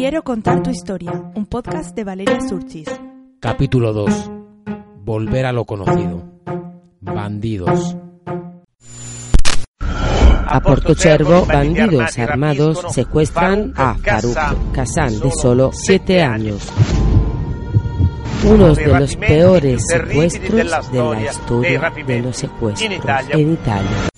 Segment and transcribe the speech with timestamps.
[0.00, 2.86] Quiero contar tu historia, un podcast de Valeria Surchis.
[3.40, 4.30] Capítulo 2.
[5.04, 6.22] Volver a lo conocido.
[7.00, 7.96] Bandidos.
[9.80, 16.72] A Portocervo, bandidos armados secuestran a Faruk Kazan de solo 7 años.
[18.44, 22.88] Uno de los peores secuestros de la historia de los secuestros
[23.32, 24.08] en Italia.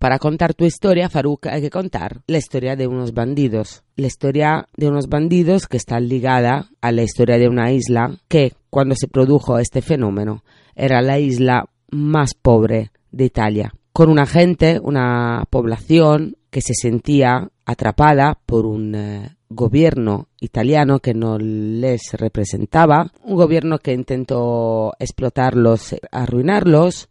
[0.00, 3.82] Para contar tu historia, Faruk, hay que contar la historia de unos bandidos.
[3.96, 8.54] La historia de unos bandidos que está ligada a la historia de una isla que,
[8.70, 10.42] cuando se produjo este fenómeno,
[10.74, 13.74] era la isla más pobre de Italia.
[13.92, 21.12] Con una gente, una población que se sentía atrapada por un eh, gobierno italiano que
[21.12, 27.10] no les representaba, un gobierno que intentó explotarlos, arruinarlos.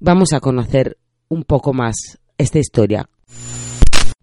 [0.00, 0.98] Vamos a conocer
[1.32, 1.96] un poco más
[2.36, 3.08] esta historia.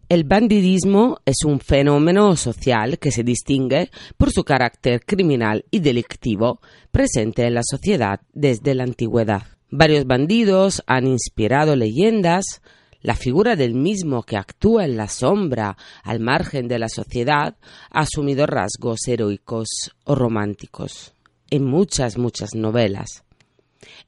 [0.09, 6.61] El bandidismo es un fenómeno social que se distingue por su carácter criminal y delictivo
[6.91, 9.41] presente en la sociedad desde la antigüedad.
[9.71, 12.61] Varios bandidos han inspirado leyendas,
[13.01, 17.55] la figura del mismo que actúa en la sombra al margen de la sociedad
[17.89, 19.67] ha asumido rasgos heroicos
[20.05, 21.13] o románticos
[21.49, 23.23] en muchas, muchas novelas.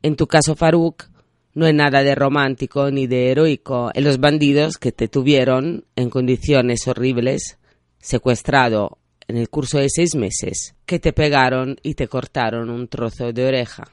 [0.01, 1.10] En tu caso, Faruk,
[1.53, 3.91] no hay nada de romántico ni de heroico.
[3.93, 7.57] En los bandidos que te tuvieron en condiciones horribles,
[7.99, 13.31] secuestrado en el curso de seis meses, que te pegaron y te cortaron un trozo
[13.31, 13.83] de oreja.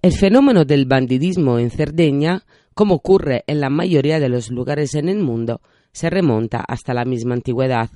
[0.00, 2.44] El fenómeno del bandidismo en Cerdeña,
[2.74, 5.60] como ocurre en la mayoría de los lugares en el mundo,
[5.92, 7.90] se remonta hasta la misma antigüedad,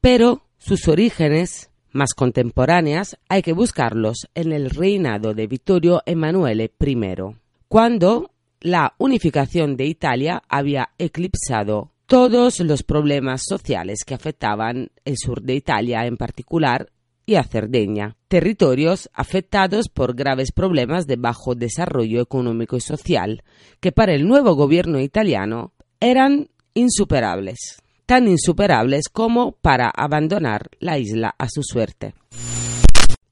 [0.00, 7.43] pero sus orígenes más contemporáneas hay que buscarlos en el reinado de Vittorio Emanuele I
[7.74, 8.30] cuando
[8.60, 15.56] la unificación de Italia había eclipsado todos los problemas sociales que afectaban el sur de
[15.56, 16.92] Italia en particular
[17.26, 23.42] y a Cerdeña, territorios afectados por graves problemas de bajo desarrollo económico y social,
[23.80, 31.34] que para el nuevo gobierno italiano eran insuperables, tan insuperables como para abandonar la isla
[31.36, 32.14] a su suerte.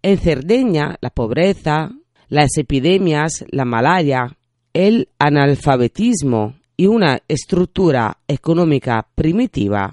[0.03, 1.93] En Cerdeña, la pobreza,
[2.33, 4.39] las epidemias, la malaria,
[4.73, 9.93] el analfabetismo y una estructura económica primitiva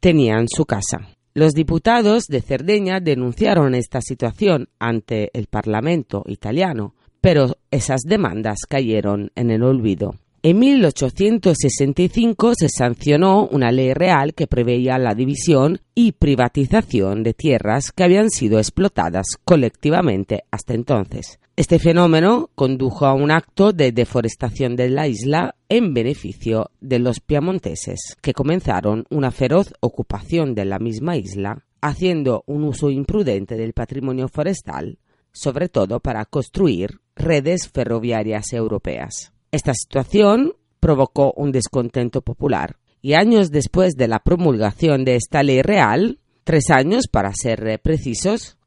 [0.00, 1.10] tenían su casa.
[1.34, 9.30] Los diputados de Cerdeña denunciaron esta situación ante el Parlamento italiano, pero esas demandas cayeron
[9.34, 10.14] en el olvido.
[10.42, 17.92] En 1865 se sancionó una ley real que preveía la división y privatización de tierras
[17.94, 21.38] que habían sido explotadas colectivamente hasta entonces.
[21.56, 27.20] Este fenómeno condujo a un acto de deforestación de la isla en beneficio de los
[27.20, 33.72] piamonteses, que comenzaron una feroz ocupación de la misma isla, haciendo un uso imprudente del
[33.72, 34.98] patrimonio forestal,
[35.30, 39.32] sobre todo para construir redes ferroviarias europeas.
[39.52, 45.62] Esta situación provocó un descontento popular y años después de la promulgación de esta ley
[45.62, 48.58] real, tres años para ser precisos,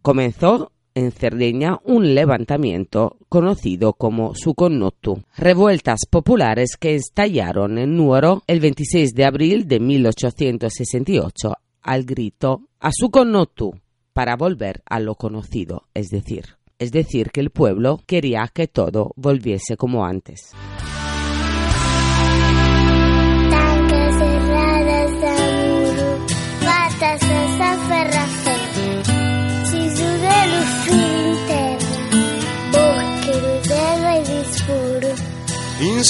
[0.00, 8.60] comenzó en Cerdeña un levantamiento conocido como Suconnotu, revueltas populares que estallaron en Nuoro el
[8.60, 11.52] 26 de abril de 1868
[11.82, 13.78] al grito a Suconnotu
[14.14, 19.12] para volver a lo conocido, es decir, es decir, que el pueblo quería que todo
[19.16, 20.52] volviese como antes.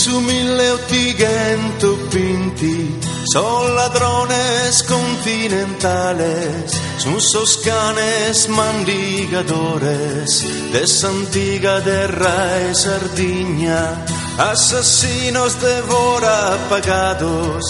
[0.07, 2.95] Su mille ottiguento pinti,
[3.33, 14.05] son ladrones continentales, son soscanes mandigadores, de Santiga de Ray Sardiña,
[14.39, 17.65] asesinos devora pagados.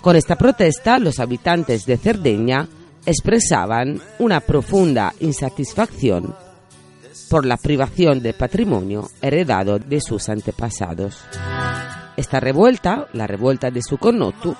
[0.00, 2.66] Con esta protesta, los habitantes de Cerdeña
[3.04, 6.47] expresaban una profunda insatisfacción
[7.28, 11.18] por la privación de patrimonio heredado de sus antepasados.
[12.16, 14.56] Esta revuelta, la revuelta de Sukonotu,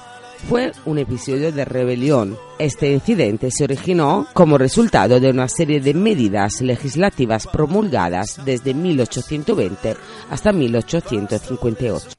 [0.49, 2.39] fue un episodio de rebelión.
[2.59, 9.97] Este incidente se originó como resultado de una serie de medidas legislativas promulgadas desde 1820
[10.31, 12.11] hasta 1858.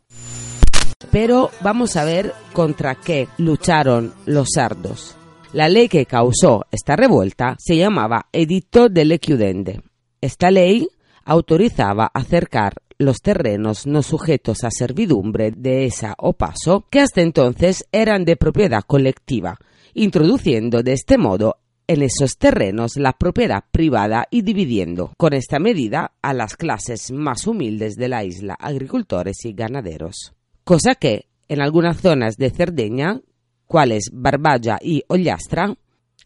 [1.12, 5.16] Pero vamos a ver contra qué lucharon los sardos.
[5.54, 9.82] La ley que causó esta revuelta se llamaba Edicto delle Chiudende.
[10.22, 10.88] Esta ley
[11.24, 17.86] autorizaba acercar los terrenos no sujetos a servidumbre de esa o paso, que hasta entonces
[17.94, 19.58] eran de propiedad colectiva,
[19.94, 21.58] introduciendo de este modo
[21.88, 27.48] en esos terrenos la propiedad privada y dividiendo con esta medida a las clases más
[27.48, 30.34] humildes de la isla, agricultores y ganaderos.
[30.66, 33.22] Cosa que en algunas zonas de Cerdeña,
[33.66, 35.74] cuales Barballa y Ollastra,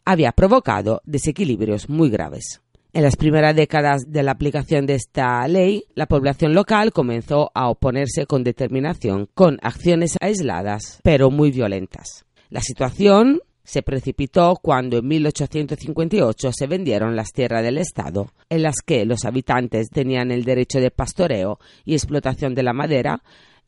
[0.03, 2.62] había provocado desequilibrios muy graves.
[2.95, 7.67] En las primeras décadas de la aplicación de esta ley, la población local comenzó a
[7.67, 12.23] oponerse con determinación, con acciones aisladas, pero muy violentas.
[12.51, 18.75] La situación se precipitó cuando en 1858 se vendieron las tierras del Estado, en las
[18.85, 23.23] que los habitantes tenían el derecho de pastoreo y explotación de la madera,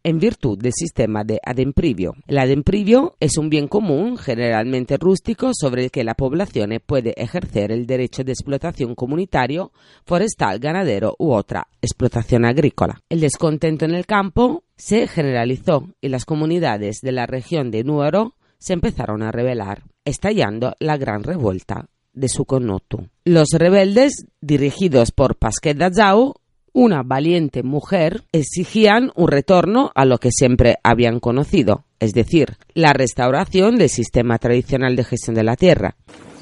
[0.05, 2.13] en virtud del sistema de ademprivio.
[2.27, 7.71] El ademprivio es un bien común, generalmente rústico, sobre el que la población puede ejercer
[7.71, 9.71] el derecho de explotación comunitario,
[10.05, 13.01] forestal, ganadero u otra explotación agrícola.
[13.09, 18.35] El descontento en el campo se generalizó y las comunidades de la región de Nuoro
[18.59, 23.09] se empezaron a rebelar, estallando la gran revuelta de Sukonotu.
[23.23, 26.35] Los rebeldes, dirigidos por Pasquet Dazau,
[26.75, 32.91] una valiente mujer, exigían un retorno a lo que siempre habían conocido, es decir, la
[32.91, 35.95] restauración del sistema tradicional de gestión de la tierra.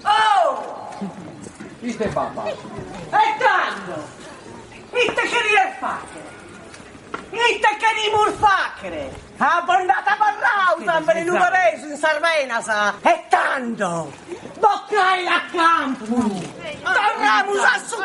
[0.03, 0.89] ¡Oh!
[13.03, 14.11] E tanto!
[14.59, 16.05] Boccai a campo!
[16.83, 17.97] Torniamo a su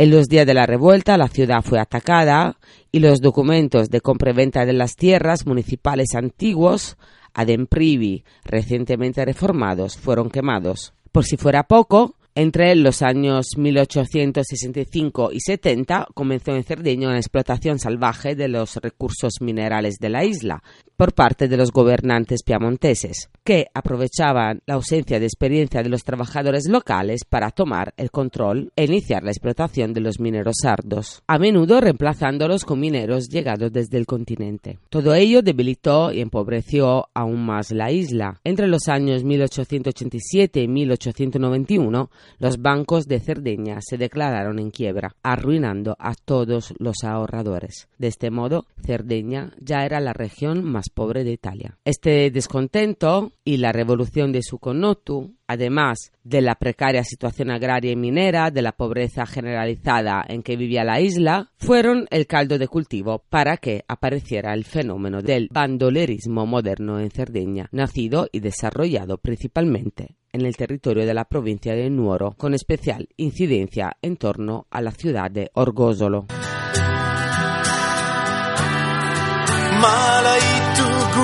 [0.00, 2.56] En los días de la revuelta, la ciudad fue atacada
[2.90, 6.96] y los documentos de compra-venta de las tierras municipales antiguos,
[7.34, 10.94] ademprivi, recientemente reformados, fueron quemados.
[11.12, 17.78] Por si fuera poco, entre los años 1865 y 70 comenzó en Cerdeña una explotación
[17.78, 20.62] salvaje de los recursos minerales de la isla
[21.00, 26.68] por parte de los gobernantes piamonteses, que aprovechaban la ausencia de experiencia de los trabajadores
[26.68, 31.80] locales para tomar el control e iniciar la explotación de los mineros sardos, a menudo
[31.80, 34.78] reemplazándolos con mineros llegados desde el continente.
[34.90, 38.38] Todo ello debilitó y empobreció aún más la isla.
[38.44, 45.96] Entre los años 1887 y 1891, los bancos de Cerdeña se declararon en quiebra, arruinando
[45.98, 47.88] a todos los ahorradores.
[47.96, 51.78] De este modo, Cerdeña ya era la región más pobre de Italia.
[51.84, 58.50] Este descontento y la revolución de Sukonotu, además de la precaria situación agraria y minera,
[58.50, 63.56] de la pobreza generalizada en que vivía la isla, fueron el caldo de cultivo para
[63.56, 70.56] que apareciera el fenómeno del bandolerismo moderno en Cerdeña, nacido y desarrollado principalmente en el
[70.56, 75.50] territorio de la provincia de Nuoro, con especial incidencia en torno a la ciudad de
[75.54, 76.26] Orgosolo.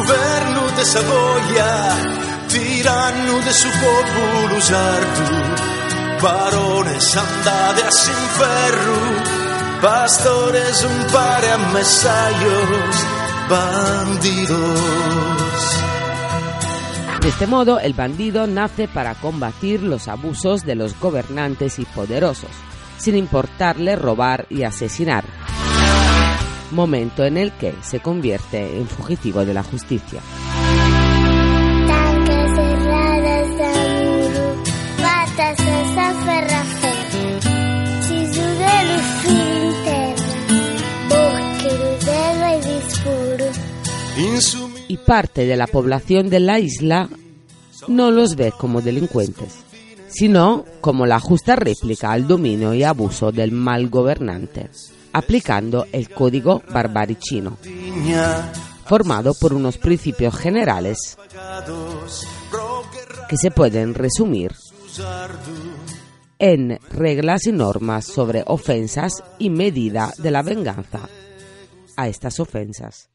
[0.07, 1.97] Governo de Savoia,
[2.49, 5.25] tiranno de su popolo sardo,
[6.23, 8.99] varones andate a Sinferro,
[9.83, 13.07] pastores un pare a mesayos,
[13.51, 14.81] bandidos.
[17.21, 22.51] De este modo, el bandido nace para combatir los abusos de los gobernantes y poderosos,
[22.99, 25.25] sin importarle robar y asesinar,
[26.73, 30.21] momento en el que se convierte en fugitivo de la justicia.
[44.89, 47.09] Y parte de la población de la isla
[47.89, 49.65] no los ve como delincuentes,
[50.09, 54.71] sino como la justa réplica al dominio y abuso del mal gobernante
[55.17, 57.57] aplicando el código barbaricino,
[58.85, 61.17] formado por unos principios generales
[63.27, 64.53] que se pueden resumir
[66.39, 71.09] en reglas y normas sobre ofensas y medida de la venganza
[71.97, 73.09] a estas ofensas.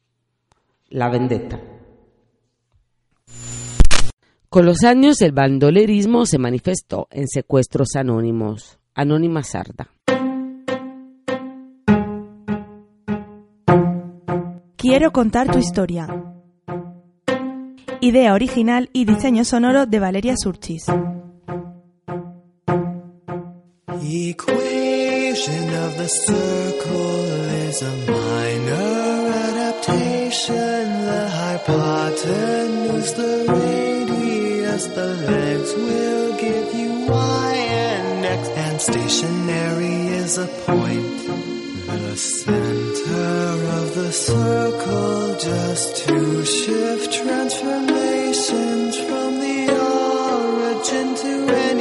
[0.90, 1.62] La vendetta.
[4.50, 8.80] Con los años el bandolerismo se manifestó en secuestros anónimos.
[8.96, 10.01] Anónima Sarda.
[14.82, 16.08] Quiero contar tu historia.
[18.00, 20.86] Idea original y diseño sonoro de Valeria Surchis.
[24.02, 31.06] Equation of the circle is a minor adaptation.
[31.06, 38.50] The hypotenuse, the radius, the legs will give you y and x.
[38.58, 41.71] And stationary is a point.
[41.92, 51.81] The center of the circle just to shift transformations from the origin to anywhere